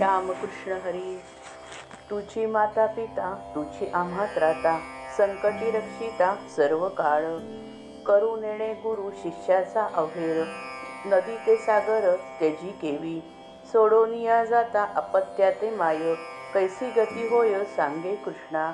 [0.00, 1.18] रामकृष्ण हरी
[2.10, 4.78] तुझी माता पिता तुझी आम्हा त्राता
[5.16, 7.24] संकटी रक्षिता सर्व काळ
[8.06, 10.42] करू नेणे गुरु शिष्याचा अभेर
[11.06, 13.20] नदी ते सागर त्याची केवी।
[13.72, 16.14] सोडोनिया जाता अपत्या ते माय।
[16.54, 18.72] कैसी गती होय सांगे कृष्णा।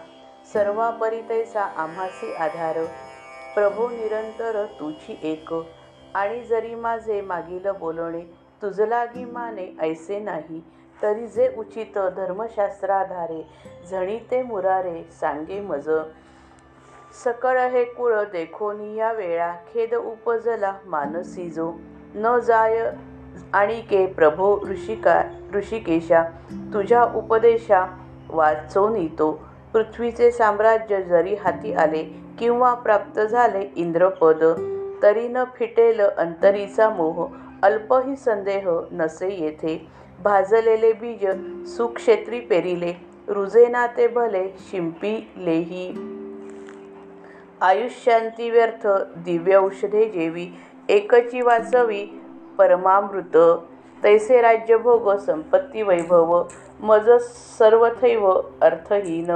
[0.52, 2.84] सर्वा परितैसा आम्हासी आधार।
[3.55, 5.55] प्रभो निरंतर तुझी एक।
[6.14, 8.21] आणि जरी माझे मागील बोलणे
[8.62, 10.60] तुझलागी माने ऐसे नाही।
[11.02, 13.48] तरी जे उचित धर्मशास्त्राधारे
[13.90, 15.90] झणी ते मुरारे सांगे मज.
[17.24, 21.73] सकळ हे कुळ देखोनी या वेळा खेद उपजला मानसी जो.
[22.14, 22.90] न जाय
[23.52, 25.23] आणि के प्रभो ऋषिका
[25.54, 26.23] ऋषिकेशा
[26.74, 27.87] तुझ्या उपदेशा
[28.30, 29.40] वाचो तो.
[29.73, 32.04] पृथ्वीचे साम्राज्य जरी हाती आले
[32.38, 34.45] किंवा प्राप्त झाले इंद्रपद
[35.02, 37.28] तरी न फिटेल अंतरीचा मोह.
[37.62, 39.88] अल्पही संदेह नसे येथे.
[40.23, 41.26] भाजलेले बीज
[41.66, 42.93] सुक्षेत्री पेरिले
[43.29, 45.87] रुजेना ते भले शिंपिलेही.
[47.60, 50.46] आयुष्यांती व्यर्थ दिव्य औषधे जेवी
[50.88, 52.04] एकची वाचवी
[52.59, 53.37] परमामृत.
[54.02, 56.42] तैसे राज्यभोग संपत्ती वैभव
[56.80, 57.10] मज
[57.59, 59.30] सर्वथैव अर्थहीन.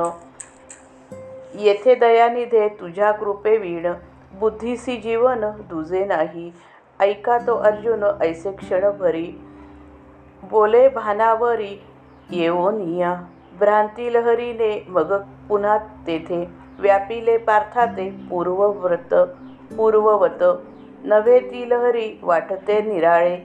[1.55, 3.93] येथे दयानिधे तुझ्या कृपे वीण
[4.35, 6.53] बुद्धीसी जीवन दुजे नाही.
[7.01, 9.33] ऐका तो अर्जुन ऐसे क्षण भरी
[10.51, 11.83] बोले भानावरी
[12.31, 13.21] येवोनिया
[13.59, 15.13] भ्रांती लहरीने मग
[15.49, 19.15] पुन्हा तेथे व्यापिले पार्थाते पूर्वव्रत
[19.77, 20.45] पूर्ववत.
[21.05, 23.39] नव्हे ती लहरी वाटते निराळे.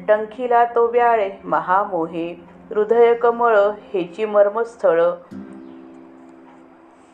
[0.00, 2.44] डंखिला तो व्याळे महामोहे.
[2.70, 3.56] हृदय कमळ
[3.92, 5.02] हेची मर्मस्थळ.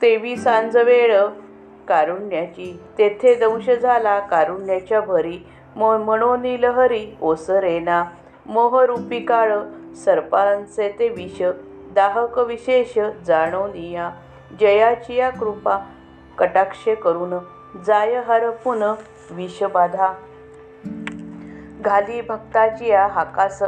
[0.02, 1.20] तेवी सांजवेळ
[1.88, 2.80] कारुण्याची.
[2.98, 5.38] तेथे दंश झाला कारुण्याच्या भरी.
[5.78, 8.04] म मनोनी लहरी ओसरेना
[8.46, 9.58] मोहरूपी काळ
[10.04, 11.42] सर्पांचे ते विष
[11.94, 14.10] दाहक विशेष जाणोनिया
[14.60, 15.78] जयाची या कृपा
[16.38, 17.38] कटाक्षे करून
[17.86, 18.82] जाय हरपून
[19.30, 20.14] विषबाधा
[21.80, 23.62] घाली भक्ताची या हाकास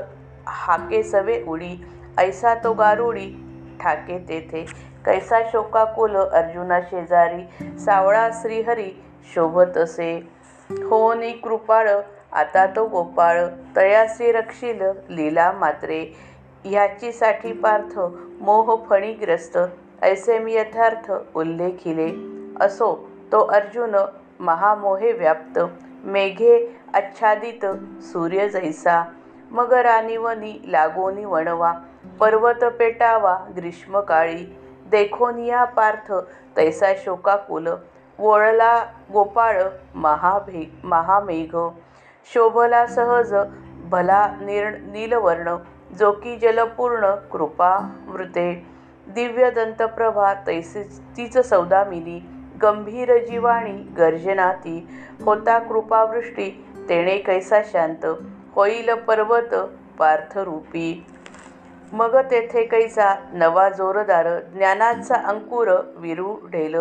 [0.46, 1.84] हाके सवे उडी.
[2.18, 3.26] ऐसा तो गारुडी
[3.80, 4.66] ठाके तेथे.
[5.04, 7.78] कैसा शोकाकुल अर्जुना शेजारी.
[7.78, 8.90] सावळा श्रीहरी
[9.34, 10.39] शोभत असे.
[10.70, 11.90] हो नी कृपाळ
[12.32, 13.44] आता तो गोपाळ
[13.76, 16.16] तयासी रक्षील लीला मात्रे
[16.64, 17.98] ह्याची साठी पार्थ
[18.40, 19.58] मोह फणीग्रस्त
[20.02, 22.10] ऐसे मी यथार्थ उल्लेखिले.
[22.64, 23.94] असो तो अर्जुन
[24.40, 25.58] महामोहे व्याप्त
[26.04, 27.66] मेघे आच्छादित
[28.02, 29.04] सूर्य जैसा.
[29.50, 31.72] मग रानिवनी लागोनी वणवा
[32.20, 34.56] पर्वत पेटावा ग्रीष्मकाळी.
[34.90, 36.12] देखोनिया पार्थ
[36.56, 37.68] तैसा शोकाकुल.
[38.20, 39.62] वळला गोपाळ
[39.94, 41.56] महाभे महामेघ.
[42.34, 43.34] शोभला सहज
[43.84, 45.56] भला निर नीलवर्ण
[45.98, 48.66] जो की जलपूर्ण कृपावृते
[49.08, 50.82] दिव्य दंतप्रभा तैसे
[51.16, 52.18] तीच सौदामिनी
[52.62, 54.88] गंभीर जीवाणी गर्जनाती.
[55.24, 58.06] होता कृपावृष्टी तेणे कैसा शांत.
[58.54, 59.54] होईल पर्वत
[59.98, 61.06] पार्थरूपी.
[61.92, 66.76] मग तेथे कैसा नवा जोरदार ज्ञानाचा अंकुर विरुढेल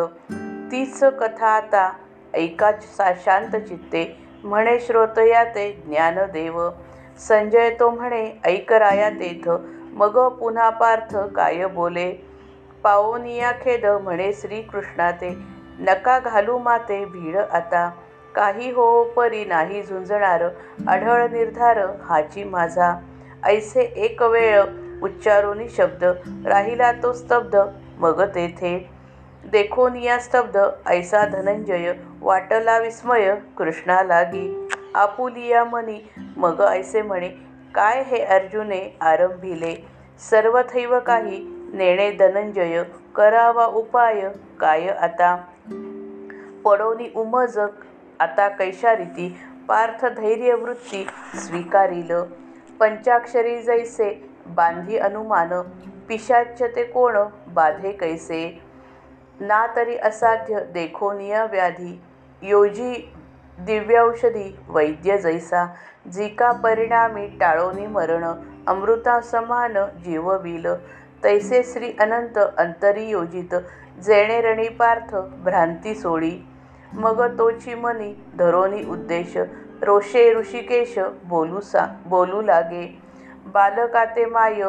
[0.72, 1.91] तीच कथा आता
[2.34, 4.18] ऐका सा शांत चित्ते.
[4.44, 6.69] म्हणे श्रोतया ते ज्ञानदेव.
[7.18, 9.50] संजय तो म्हणे ऐकराया तेथ.
[9.94, 12.12] मग पुन्हा पार्थ काय बोले?
[12.84, 15.38] पाओनिया खेद म्हणे श्रीकृष्णा ते
[15.79, 17.91] नका घालू माते भीड आता.
[18.35, 20.44] काही हो परी नाही झुंजणार.
[20.88, 22.94] आढळ निर्धार हाची माझा.
[23.44, 24.62] ऐसे एक वेळ
[25.02, 26.03] उच्चारोनी शब्द.
[26.46, 27.58] राहिला तो स्तब्ध.
[27.97, 28.99] मग तेथे
[29.46, 30.58] देखोनिया स्तब्ध
[30.88, 34.70] ऐसा धनंजय वाटला विस्मय कृष्णा लागी.
[34.96, 37.30] आपुलिया मनी मग ऐसे म्हणे
[37.76, 39.76] काय हे अर्जुने आरंभिले?
[40.20, 41.40] सर्वथैव काही
[41.74, 42.84] नेणे धनंजय
[43.16, 44.30] करावा उपाय
[44.60, 45.36] काय आता?
[46.66, 47.70] पडोनी उमजक
[48.20, 52.12] आता कैशा रीती पार्थ धैर्य वृत्ती स्वीकारिल.
[52.80, 55.62] पंचाक्षरी जैसे बांधी अनुमान
[56.09, 58.69] पिशाच्य ते कोण बाधे कैसे?
[59.41, 62.00] ना तरी असाध्य देखोनिया व्याधी.
[62.41, 62.94] योजी
[63.58, 65.66] दिव्यौषधी वैद्य जैसा
[66.08, 68.24] जिका परिणामी टाळोनी मरण
[68.68, 69.74] अमृता समान
[70.06, 70.68] जीवविल
[71.24, 73.56] तैसे श्री अनंत अंतरी योजित
[74.06, 76.32] जेणे रणी पार्थ भ्रांती सोडी.
[76.94, 79.38] मग तोची मनी धरोनी उद्देश
[79.84, 82.88] रोषे ऋषिकेश बोलू सा बोलू लागे.
[83.53, 84.62] बालकाते माय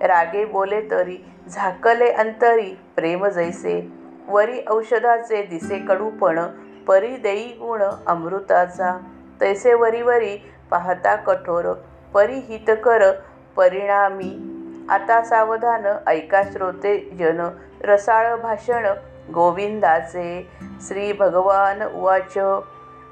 [0.00, 1.16] रागे बोले तरी
[1.48, 3.80] झाकले अंतरी प्रेम जैसे.
[4.28, 6.40] वरी औषधाचे दिसे कडूपण
[6.88, 8.98] परी देई गुण अमृताचा.
[9.40, 10.36] तैसे वरी वरी
[10.70, 11.72] पाहता कठोर
[12.14, 13.12] परी हितकर
[13.56, 14.54] परिणामी.
[14.88, 17.48] आता सावधान ऐका श्रोते जन
[17.84, 18.86] रसाळ भाषण
[19.34, 20.48] गोविंदाचे.
[20.80, 22.38] श्री भगवान उवाच.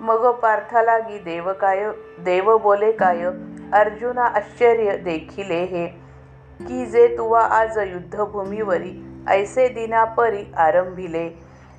[0.01, 1.85] मग पार्थलागी देव काय
[2.19, 3.25] देव बोले काय?
[3.73, 5.87] अर्जुना आश्चर्य देखिले हे.
[6.61, 11.31] की जे तुवा आज युद्धभूमीवरी ऐसे दिनापरी आरंभिले.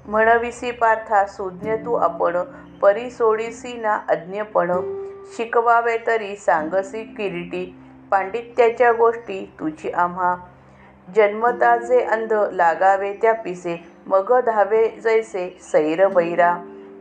[0.06, 2.38] म्हणविसी पार्था सुज्ञ तू आपण.
[2.82, 4.72] परी सोडिसी ना अज्ञपण.
[5.38, 7.80] शिकवावे तरी सांगसी किरीटी.
[8.12, 10.36] पांडित्याच्या गोष्टी तुझी आम्हा.
[11.16, 13.92] जन्मताचे अंध लागावे त्या पिसे.
[14.08, 16.58] मग धावे जैसे सैर बैरा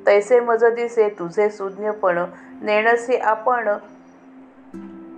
[0.06, 2.18] तैसे मज दिसे तुझे सुज्ञपण.
[2.62, 3.68] नेणसे आपण.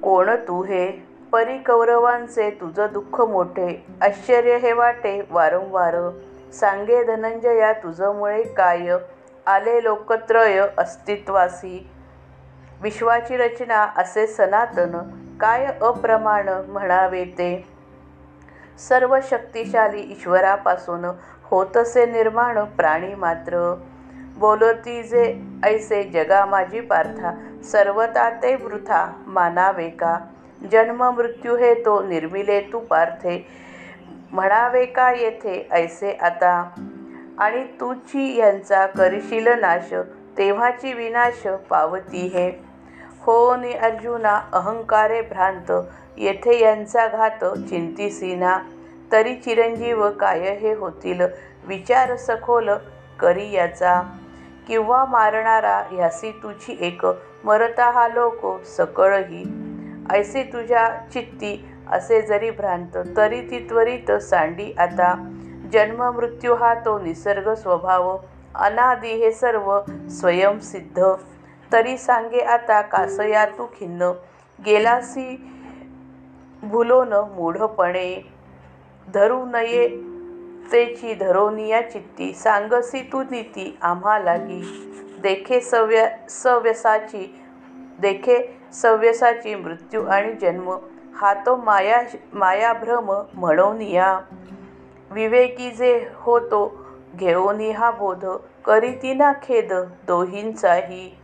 [0.02, 1.07] कोण तू हे?
[1.32, 5.96] परी कौरवांचे तुझं दुःख मोठे आश्चर्य हे वाटे वारंवार.
[6.52, 8.96] सांगे धनंजया तुझमुळे काय?
[9.46, 11.90] आले लोकत्रय अस्तित्वासी.
[12.82, 14.96] विश्वाची रचना असे सनातन
[15.40, 17.66] काय अप्रमाण म्हणावे ते?
[18.88, 21.04] सर्व शक्तिशाली ईश्वरापासून
[21.44, 23.74] होतसे निर्माण प्राणी मात्र.
[24.38, 27.34] बोलती जे ऐसे जगा माझी पार्था
[27.64, 30.18] सर्वता ते वृथा मानावे का?
[30.72, 33.46] जन्म मृत्यू हे तो निर्मिले तू पार्थे.
[34.32, 36.70] म्हणावे का येथे ऐसे आता?
[37.38, 39.94] आणि तुची यांचा करशील नाश
[40.38, 42.64] तेव्हाची विनाश पावती हे.
[43.20, 45.72] हो नि अर्जुना अहंकारे भ्रांत
[46.16, 48.58] येथे यांचा घात चिंतिसीना
[49.12, 51.20] तरी चिरंजीव काय हे होतील?
[51.66, 52.70] विचार सखोल
[53.20, 54.02] करी याचा.
[54.68, 57.06] किंवा मारणारा ह्यासी तुझी एक
[57.44, 59.67] मरता हा लोक सकळही.
[60.10, 64.72] ऐसे तुझ्या चित्ती असे जरी भ्रांत तरी ती त्वरित सांडी.
[64.78, 65.14] आता
[65.72, 68.18] जन्म मृत्यू हा तो निसर्ग स्वभाव.
[68.54, 71.02] अनादि हे सर्व स्वयंसिद्ध
[71.72, 74.12] तरी सांगे आता कासया तू खिन्न.
[74.66, 75.50] गेलासी
[76.62, 78.32] भुलोन मूढपणे.
[79.14, 79.88] धरू नये
[80.72, 82.32] तेची धरोनिया चित्ती.
[82.32, 84.84] सांगसी तू नीती आम्हा लागी.
[85.22, 87.40] देखे सव्य सव्यसाची
[88.00, 90.76] देखे सव्यसाची मृत्यू आणि जन्म
[91.14, 92.02] हा तो माया
[92.34, 94.20] मायाभ्रम म्हणूनिया.
[95.10, 96.84] विवेकी जे होतो
[97.16, 98.24] घेऊनी हा बोध
[98.64, 99.72] करीती ना खेद
[100.06, 101.18] दोहींचाही.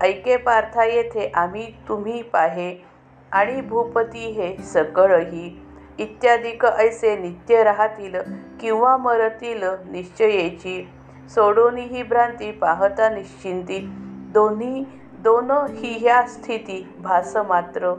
[0.00, 2.84] ऐके पार्था येथे आम्ही तुम्ही पाहे
[3.32, 5.62] आणि भूपती हे सकळही.
[5.98, 8.14] इत्यादिक ऐसे नित्य राहतील
[8.60, 10.88] किंवा मरतील निश्चयेची.
[11.28, 13.78] सोडून ही भ्रांती पाहता निश्चिंती.
[14.32, 14.84] दोन्ही
[15.22, 17.94] दोन ही ह्या स्थिती भास मात्र.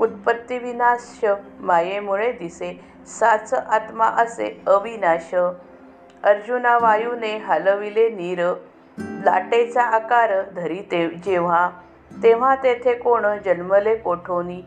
[0.00, 1.24] उत्पत्तीविनाश
[1.60, 2.80] मायेमुळे दिसे.
[3.06, 5.34] साच आत्मा असे अविनाश.
[6.22, 8.52] अर्जुना वायूने हलविले नीर.
[8.98, 11.70] लाटेचा आकार धरी ते जेव्हा
[12.22, 14.60] तेव्हा तेथे कोण जन्मले कोठोनी?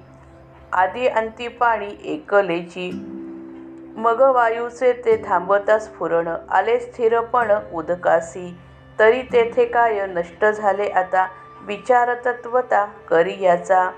[0.73, 2.91] आधी अंती पाणी एकलेची.
[3.97, 8.57] मग वायूचे ते थांबता स्फुरण आले स्थिरपण उदकासी.
[8.99, 11.27] तरी तेथे काय नष्ट झाले आता?
[11.67, 13.89] विचार तत्वता करी याचा.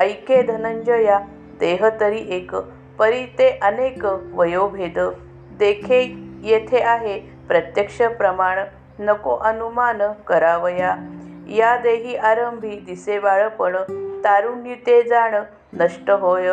[0.00, 1.18] ऐके धनंजया
[1.60, 2.54] देह तरी एक
[2.98, 4.04] परी ते अनेक
[4.34, 4.98] वयोभेद.
[5.58, 6.00] देखे
[6.42, 7.18] येथे आहे
[7.48, 8.58] प्रत्यक्ष प्रमाण
[8.98, 10.96] नको अनुमान करावया.
[11.48, 13.76] या देही आरंभी दिसे बाळपण
[14.24, 15.34] तारुण्य ते जाण
[15.72, 16.50] नष्ट होय.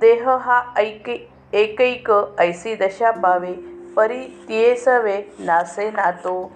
[0.00, 3.52] देह हा ऐके एकैक ऐसी दशा पावे
[3.96, 6.50] परी तिये सवे नासे नातो.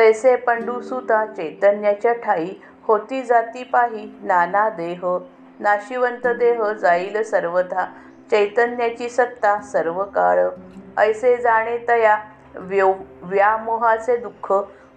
[0.00, 2.46] तैसे पंडूसुता चैतन्याच्या ठाई
[2.86, 5.00] होती जाती पाही नाना देह.
[5.60, 7.84] नाशिवंत देह जाईल सर्वथा
[8.30, 10.38] चैतन्याची सत्ता सर्व काळ
[10.98, 12.16] ऐसे जाणे तया
[12.54, 12.92] व्यो
[13.22, 14.52] व्यामोहाचे दुःख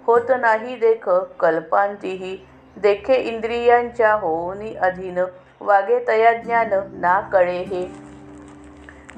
[0.08, 2.36] होत नाही देख कल्पांतीही.
[2.78, 5.20] देखे इंद्रियांच्या होऊनी अधीन
[5.62, 7.86] वागे तया ज्ञान ना कळे हे.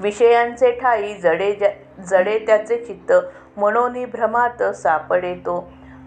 [0.00, 1.52] विषयांचे ठाई जडे
[2.10, 3.12] जडे त्याचे चित्त
[3.56, 5.56] म्हणून भ्रमात सापडे तो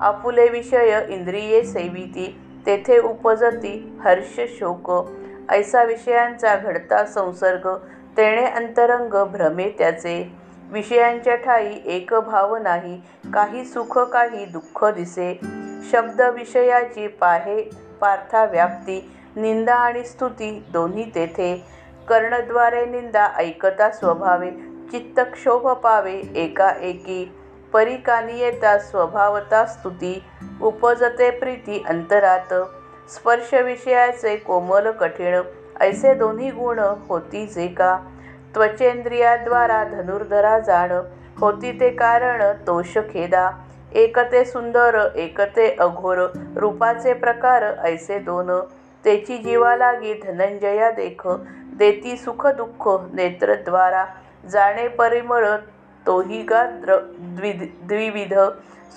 [0.02, 4.92] आपुले विषय इंद्रिये सेविती तेथे उपजती हर्ष शोक.
[5.50, 7.68] ऐसा विषयांचा घडता संसर्ग
[8.18, 10.32] तेणे अंतरंग भ्रमे त्याचे.
[10.72, 13.02] विषयांच्या ठाई एक भाव नाही
[13.34, 15.40] काही सुख काही दुःख दिसे.
[15.92, 17.70] शब्द विषयाची पाहे
[18.02, 21.64] पार्था व्याप्ती निंदा आणि स्तुती दोन्ही तेथे.
[22.08, 24.52] कर्णद्वारे निंदा ऐकता स्वभावे
[24.92, 27.32] चित्तक्षोभ पावे एकाएकी.
[27.74, 30.24] परिकानी येता स्वभावता स्तुती
[30.62, 32.54] उपजते प्रीती अंतरात.
[33.10, 35.42] स्पर्श विषयाचे कोमल कठीण
[35.82, 37.98] ऐसे दोन्ही गुण होती जे का.
[38.56, 40.92] त्वचेंद्रियाद्वारा धनुर्धरा जाण
[41.40, 43.50] होती ते कारण तोष खेदा.
[43.94, 46.18] एकते सुंदर एकते अघोर
[46.56, 48.52] रूपाचे प्रकार ऐसे दोन.
[49.06, 51.28] तेची जीवा लागी धनंजया देख
[51.80, 54.06] देती सुख दुःख नेत्रद्वारा.
[54.50, 55.46] जाणे परिमळ
[56.10, 56.96] तोहिगा द्र
[57.38, 57.52] द्वि
[57.88, 58.34] द्विविध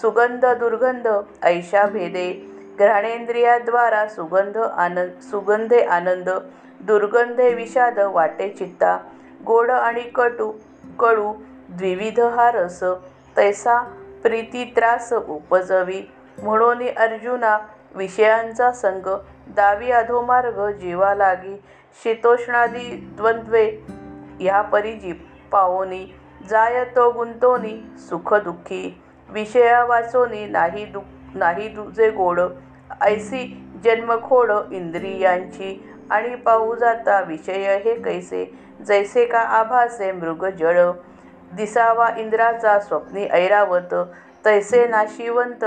[0.00, 1.08] सुगंध दुर्गंध
[1.42, 2.30] ऐशा भेदे
[2.78, 6.28] घ्राणेंद्रियाद्वारा सुगंध आनंद सुगंधे आनंद
[6.80, 8.96] दुर्गंधे विषाद वाटे चित्ता
[9.46, 10.50] गोड आणि कटू
[10.98, 11.32] कडू
[11.68, 12.82] द्विविध हा रस
[13.36, 13.78] तैसा
[14.22, 16.02] प्रीती त्रास उपजवी.
[16.42, 17.56] म्हणून अर्जुना
[17.94, 19.06] विषयांचा संग
[19.56, 21.56] दावी अधोमार्ग जीवा लागी
[22.04, 23.64] शीतोष्णादी द्वंद्वे
[24.40, 25.12] ह्या परी जी
[25.52, 26.04] पावोनी
[26.50, 31.00] जाय तो गुंतोनी सुख दुःखी विषया वाचोनी नाही दु
[31.34, 32.40] नाही दुजे गोड.
[33.00, 35.88] ऐसी जन्मखोड इंद्रियांची.
[36.10, 38.58] आणि पाहू जाता विषय हे कैसे?
[38.86, 40.90] जैसे का आभासे मृग जळ
[41.56, 43.94] दिसावा इंद्राचा स्वप्नी ऐरावत.
[44.44, 45.64] तैसे नाशिवंत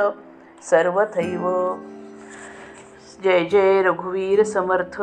[0.69, 1.75] सर्वथैव.
[3.23, 5.01] जय जय रघुवीर समर्थ.